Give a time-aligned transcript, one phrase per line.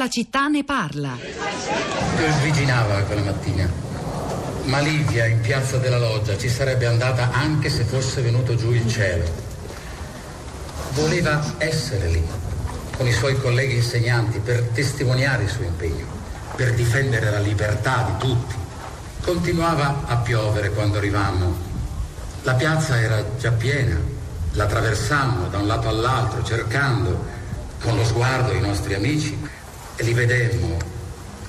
[0.00, 1.14] la città ne parla.
[2.38, 3.70] Sviginava quella mattina.
[4.64, 8.88] Ma Livia in piazza della loggia ci sarebbe andata anche se fosse venuto giù il
[8.88, 9.24] cielo.
[10.92, 12.26] Voleva essere lì,
[12.96, 16.06] con i suoi colleghi insegnanti, per testimoniare il suo impegno,
[16.56, 18.54] per difendere la libertà di tutti.
[19.20, 21.54] Continuava a piovere quando arrivammo.
[22.44, 24.00] La piazza era già piena.
[24.52, 27.22] La traversammo da un lato all'altro, cercando
[27.82, 29.49] con lo sguardo i nostri amici
[30.00, 30.78] e li vedemmo.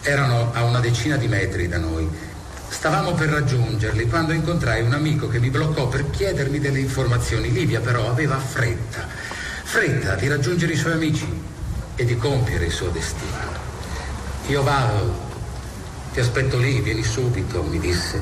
[0.02, 2.08] Erano a una decina di metri da noi.
[2.68, 7.52] Stavamo per raggiungerli quando incontrai un amico che mi bloccò per chiedermi delle informazioni.
[7.52, 9.08] Livia però aveva fretta,
[9.64, 11.28] fretta di raggiungere i suoi amici
[11.95, 13.59] e di compiere il suo destino.
[14.48, 15.30] Io vado,
[16.14, 18.22] ti aspetto lì, vieni subito, mi disse.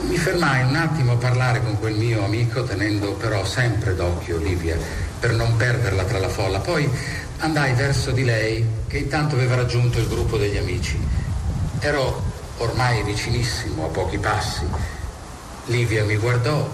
[0.00, 4.76] Mi fermai un attimo a parlare con quel mio amico, tenendo però sempre d'occhio Livia
[5.18, 6.60] per non perderla tra la folla.
[6.60, 6.88] Poi
[7.38, 10.98] andai verso di lei, che intanto aveva raggiunto il gruppo degli amici.
[11.80, 12.22] Ero
[12.58, 14.66] ormai vicinissimo, a pochi passi.
[15.66, 16.68] Livia mi guardò,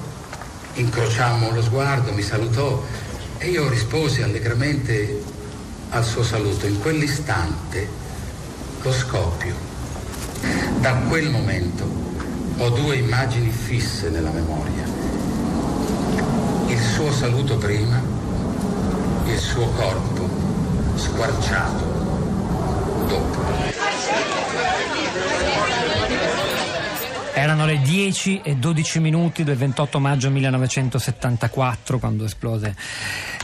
[0.75, 2.83] incrociammo lo sguardo, mi salutò
[3.39, 5.23] e io risposi allegramente
[5.91, 6.67] al suo saluto.
[6.67, 7.89] In quell'istante
[8.83, 9.55] lo scoppio.
[10.81, 11.85] Da quel momento
[12.59, 14.85] ho due immagini fisse nella memoria.
[16.69, 18.23] Il suo saluto prima
[19.27, 20.29] il suo corpo
[20.97, 21.85] squarciato
[23.07, 23.43] dopo.
[27.37, 32.77] Erano le 10 e 12 minuti del 28 maggio 1974 quando esplose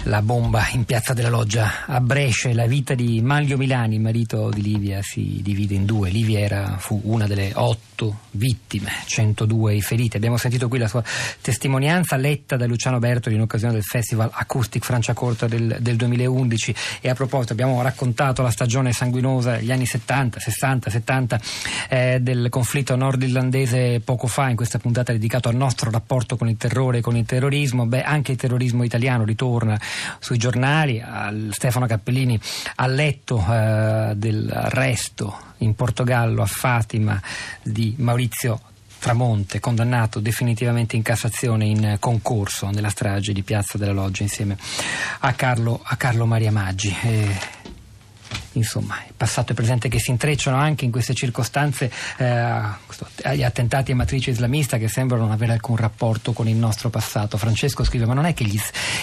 [0.04, 2.52] la bomba in piazza della Loggia a Brescia.
[2.54, 6.10] La vita di Manlio Milani, marito di Livia, si divide in due.
[6.10, 10.16] Livia era, fu una delle otto vittime, 102 i feriti.
[10.16, 11.02] Abbiamo sentito qui la sua
[11.40, 16.74] testimonianza letta da Luciano Bertoli in occasione del Festival Acoustic Franciacorta del, del 2011.
[17.00, 21.40] E a proposito, abbiamo raccontato la stagione sanguinosa, gli anni 70, 60, 70
[21.88, 26.56] eh, del conflitto nordirlandese poco fa in questa puntata dedicata al nostro rapporto con il
[26.56, 27.86] terrore e con il terrorismo.
[27.86, 29.78] Beh, anche il terrorismo italiano ritorna
[30.18, 31.02] sui giornali.
[31.50, 32.38] Stefano Cappellini
[32.76, 37.20] ha letto eh, dell'arresto in Portogallo a Fatima
[37.62, 38.60] di Maurizio
[38.98, 44.58] Tramonte, condannato definitivamente in Cassazione in concorso nella strage di Piazza della Loggia insieme
[45.20, 46.94] a Carlo, a Carlo Maria Maggi.
[47.02, 47.58] E
[48.52, 52.24] insomma, passato e presente che si intrecciano anche in queste circostanze eh,
[53.22, 57.36] agli attentati a matrice islamista che sembrano non avere alcun rapporto con il nostro passato.
[57.36, 58.58] Francesco scrive: Ma non è che gli,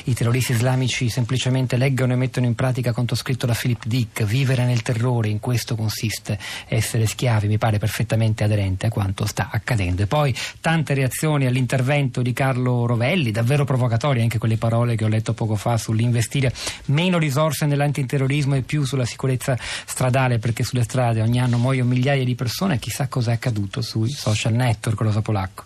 [0.06, 4.24] i terroristi islamici semplicemente leggano e mettono in pratica quanto scritto da Philip Dick?
[4.24, 6.38] Vivere nel terrore, in questo consiste
[6.68, 7.47] essere schiavi.
[7.47, 10.03] Mi pare perfettamente aderente a quanto sta accadendo.
[10.03, 15.08] E poi tante reazioni all'intervento di Carlo Rovelli, davvero provocatori, anche quelle parole che ho
[15.08, 16.53] letto poco fa sull'investire
[16.85, 21.89] meno risorse nell'antiterrorismo e più sulla sicurezza sicurezza stradale perché sulle strade ogni anno muoiono
[21.89, 25.63] migliaia di persone, chissà cosa è accaduto sui social network, Rosa Polacco.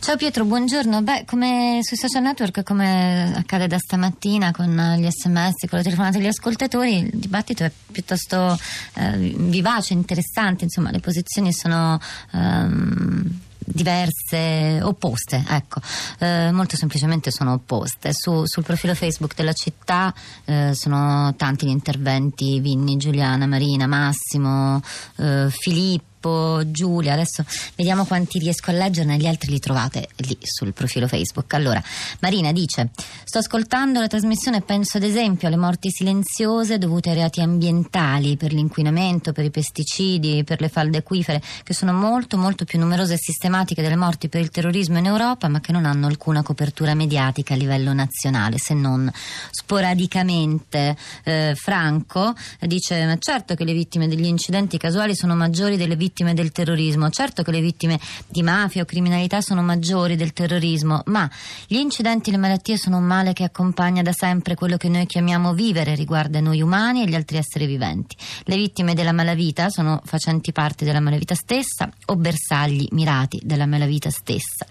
[0.00, 1.02] Ciao Pietro, buongiorno.
[1.02, 6.18] Beh, come sui social network, come accade da stamattina con gli sms, con le telefonate
[6.18, 8.58] degli ascoltatori, il dibattito è piuttosto
[8.94, 11.98] eh, vivace, interessante, insomma, le posizioni sono.
[12.32, 15.80] Ehm, diverse, opposte, ecco,
[16.18, 18.12] eh, molto semplicemente sono opposte.
[18.12, 20.12] Su, sul profilo Facebook della città
[20.44, 24.80] eh, sono tanti gli interventi, Vinni, Giuliana, Marina, Massimo,
[25.16, 26.12] eh, Filippo.
[26.24, 31.06] Filippo, Giulia, adesso vediamo quanti riesco a leggerne, gli altri li trovate lì sul profilo
[31.06, 31.52] Facebook.
[31.52, 31.82] Allora,
[32.20, 32.90] Marina dice:
[33.24, 38.36] Sto ascoltando la trasmissione e penso ad esempio alle morti silenziose dovute ai reati ambientali,
[38.36, 43.14] per l'inquinamento, per i pesticidi, per le falde acquifere, che sono molto molto più numerose
[43.14, 46.94] e sistematiche delle morti per il terrorismo in Europa, ma che non hanno alcuna copertura
[46.94, 49.10] mediatica a livello nazionale, se non
[49.50, 50.96] sporadicamente.
[51.24, 56.12] Eh, Franco dice: Ma certo che le vittime degli incidenti casuali sono maggiori delle vittime
[56.14, 57.10] vittime del terrorismo.
[57.10, 57.98] Certo che le vittime
[58.28, 61.28] di mafia o criminalità sono maggiori del terrorismo, ma
[61.66, 65.06] gli incidenti e le malattie sono un male che accompagna da sempre quello che noi
[65.06, 68.16] chiamiamo vivere, riguarda noi umani e gli altri esseri viventi.
[68.44, 74.10] Le vittime della malavita sono facenti parte della malavita stessa o bersagli mirati della malavita
[74.10, 74.66] stessa.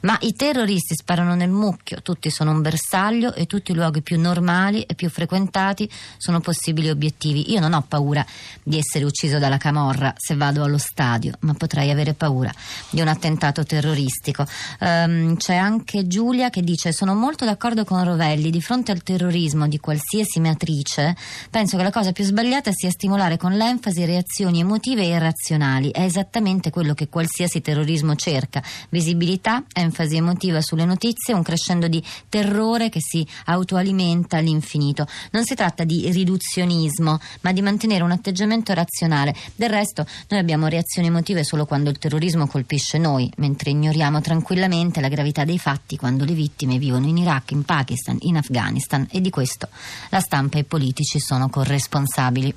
[0.00, 4.18] Ma i terroristi sparano nel mucchio, tutti sono un bersaglio e tutti i luoghi più
[4.18, 7.52] normali e più frequentati sono possibili obiettivi.
[7.52, 8.24] Io non ho paura
[8.62, 12.52] di essere ucciso dalla camorra se vado allo stadio, ma potrei avere paura
[12.90, 14.46] di un attentato terroristico.
[14.80, 19.66] Um, c'è anche Giulia che dice sono molto d'accordo con Rovelli, di fronte al terrorismo
[19.66, 21.16] di qualsiasi matrice,
[21.50, 25.90] penso che la cosa più sbagliata sia stimolare con l'enfasi reazioni emotive e irrazionali.
[25.90, 32.02] È esattamente quello che qualsiasi terrorismo cerca, visibilità, enfasi emotiva sulle notizie, un crescendo di
[32.28, 35.06] terrore che si autoalimenta all'infinito.
[35.32, 39.34] Non si tratta di riduzionismo, ma di mantenere un atteggiamento razionale.
[39.54, 45.00] Del resto, noi abbiamo reazioni emotive solo quando il terrorismo colpisce noi, mentre ignoriamo tranquillamente
[45.00, 49.20] la gravità dei fatti quando le vittime vivono in Iraq, in Pakistan, in Afghanistan e
[49.20, 49.68] di questo
[50.10, 52.54] la stampa e i politici sono corresponsabili.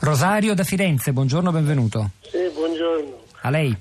[0.00, 2.10] Rosario da Firenze, buongiorno, benvenuto.
[2.20, 3.22] Sì, buongiorno.
[3.42, 3.74] A lei.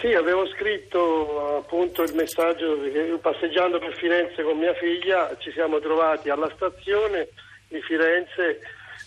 [0.00, 5.78] Sì, avevo scritto appunto il messaggio che passeggiando per Firenze con mia figlia ci siamo
[5.80, 7.28] trovati alla stazione
[7.68, 8.60] di Firenze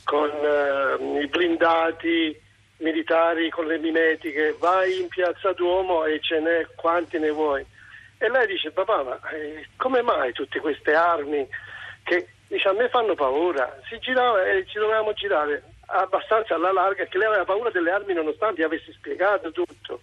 [0.04, 2.48] con eh, i blindati
[2.80, 7.66] militari con le mimetiche, vai in piazza Duomo e ce n'è quanti ne vuoi.
[8.18, 11.48] E lei dice, papà, ma eh, come mai tutte queste armi
[12.04, 13.80] che dice, a me fanno paura?
[13.88, 18.14] Si girava e ci dovevamo girare abbastanza alla larga che lei aveva paura delle armi
[18.14, 20.02] nonostante avessi spiegato tutto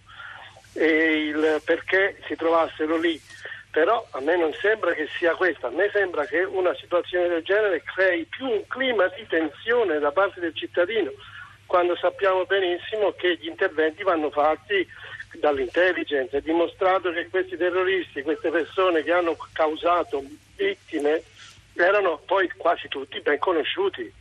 [0.73, 3.19] e il perché si trovassero lì.
[3.71, 7.43] Però a me non sembra che sia questo, a me sembra che una situazione del
[7.43, 11.11] genere crei più un clima di tensione da parte del cittadino,
[11.67, 14.87] quando sappiamo benissimo che gli interventi vanno fatti
[15.33, 16.37] dall'intelligence.
[16.37, 20.23] È dimostrato che questi terroristi, queste persone che hanno causato
[20.55, 21.21] vittime,
[21.75, 24.11] erano poi quasi tutti ben conosciuti.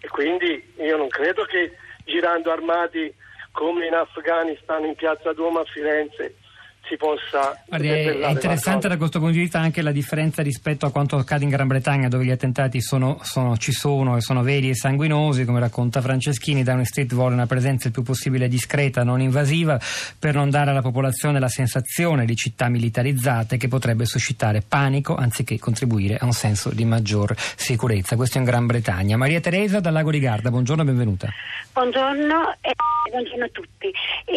[0.00, 3.14] E quindi io non credo che girando armati
[3.52, 6.36] come in Afghanistan, in piazza Duomo a Firenze,
[6.86, 10.90] si possa Guardi, è interessante da questo punto di vista anche la differenza rispetto a
[10.90, 14.70] quanto accade in Gran Bretagna dove gli attentati sono, sono, ci sono e sono veri
[14.70, 19.20] e sanguinosi come racconta Franceschini Downing Street vuole una presenza il più possibile discreta non
[19.20, 19.78] invasiva
[20.18, 25.58] per non dare alla popolazione la sensazione di città militarizzate che potrebbe suscitare panico anziché
[25.58, 28.16] contribuire a un senso di maggior sicurezza.
[28.16, 29.16] Questo in Gran Bretagna.
[29.16, 31.28] Maria Teresa dal Lago di Garda buongiorno e benvenuta.
[31.72, 32.72] Buongiorno e
[33.10, 33.92] buongiorno a tutti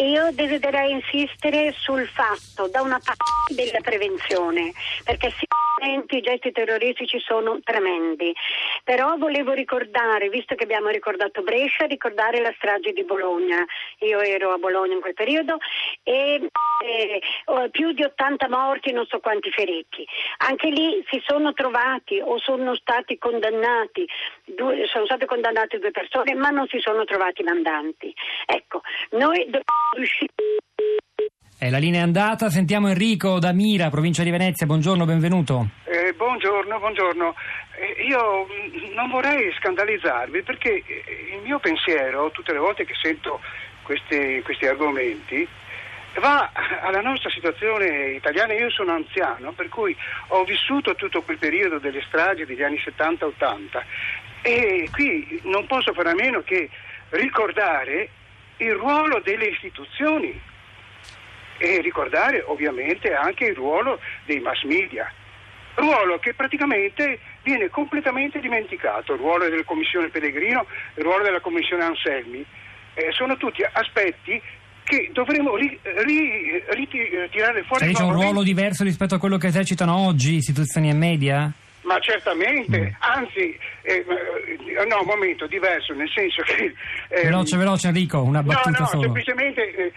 [0.08, 4.72] io desidererei insistere sul fatto da una parte della prevenzione,
[5.04, 5.30] perché
[5.82, 8.32] sicuramente i gesti terroristici sono tremendi,
[8.84, 13.64] però volevo ricordare, visto che abbiamo ricordato Brescia, ricordare la strage di Bologna.
[14.00, 15.58] Io ero a Bologna in quel periodo
[16.04, 16.48] e
[16.84, 17.20] eh,
[17.70, 20.06] più di 80 morti, non so quanti feriti.
[20.48, 24.06] Anche lì si sono trovati o sono stati condannati,
[24.44, 28.14] due, sono state condannate due persone, ma non si sono trovati mandanti.
[28.46, 30.60] Ecco, noi dobbiamo riuscire
[31.62, 35.68] eh, la linea è andata, sentiamo Enrico da Mira, provincia di Venezia, buongiorno, benvenuto.
[35.84, 37.36] Eh, buongiorno, buongiorno.
[37.76, 42.94] Eh, io mm, non vorrei scandalizzarvi perché eh, il mio pensiero, tutte le volte che
[43.00, 43.40] sento
[43.82, 45.46] questi, questi argomenti,
[46.18, 46.50] va
[46.82, 48.54] alla nostra situazione italiana.
[48.54, 49.96] Io sono anziano, per cui
[50.28, 53.82] ho vissuto tutto quel periodo delle stragi degli anni 70-80
[54.42, 56.68] e qui non posso fare a meno che
[57.10, 58.08] ricordare
[58.56, 60.50] il ruolo delle istituzioni
[61.62, 65.10] e ricordare ovviamente anche il ruolo dei mass media,
[65.76, 70.66] ruolo che praticamente viene completamente dimenticato, il ruolo della Commissione Pellegrino,
[70.96, 72.44] il ruolo della Commissione Anselmi,
[72.94, 74.42] eh, sono tutti aspetti
[74.82, 77.84] che dovremo ri, ri, ritirare fuori.
[77.84, 81.52] Lei c'è un ruolo diverso rispetto a quello che esercitano oggi istituzioni e media?
[81.82, 82.94] Ma certamente, mm.
[82.98, 86.74] anzi, eh, eh, no, un momento diverso, nel senso che...
[87.08, 89.02] Eh, veloce, veloce Enrico, una battuta no, no, solo.
[89.02, 89.92] semplicemente eh,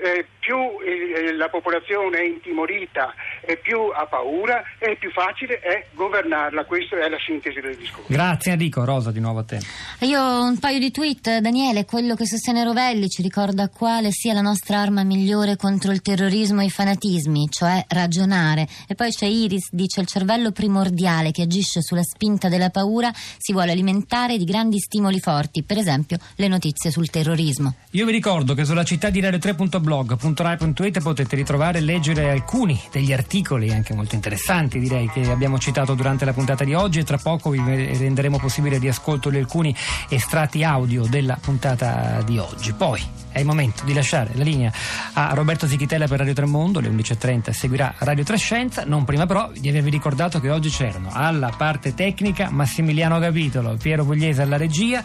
[0.00, 5.86] eh, più eh, la popolazione è intimorita e più ha paura e più facile è
[5.92, 6.64] governarla.
[6.64, 8.12] Questa è la sintesi del discorso.
[8.12, 8.84] Grazie Enrico.
[8.84, 9.60] Rosa, di nuovo a te.
[10.00, 11.38] Io ho un paio di tweet.
[11.38, 16.02] Daniele, quello che sostiene Rovelli ci ricorda quale sia la nostra arma migliore contro il
[16.02, 18.66] terrorismo e i fanatismi, cioè ragionare.
[18.86, 23.52] E poi c'è Iris, dice il cervello primordiale che agisce sulla spinta della paura si
[23.52, 27.74] vuole alimentare di grandi stimoli forti, per esempio le notizie sul terrorismo.
[27.92, 33.12] Io vi ricordo che sulla città di radio3.blog blog.rai.it potete ritrovare e leggere alcuni degli
[33.12, 36.98] articoli anche molto interessanti direi che abbiamo citato durante la puntata di oggi.
[36.98, 39.74] E tra poco vi renderemo possibile di ascolto di alcuni
[40.08, 42.72] estratti audio della puntata di oggi.
[42.72, 43.00] Poi
[43.30, 44.72] è il momento di lasciare la linea
[45.14, 49.68] a Roberto Zichitella per Radio Tremondo, alle 11.30 seguirà Radio Trescenza, non prima però di
[49.68, 55.04] avervi ricordato che oggi c'erano alla parte tecnica Massimiliano Capitolo, Piero Pugliese alla regia,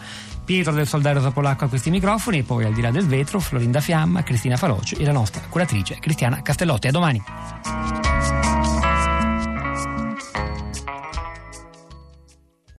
[0.50, 3.80] Pietro del Soldario Polacco a questi microfoni e poi al di là del vetro Florinda
[3.80, 6.88] Fiamma, Cristina Faloci e la nostra curatrice Cristiana Castellotti.
[6.88, 7.22] A domani.